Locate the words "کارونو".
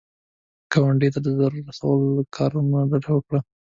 2.35-2.77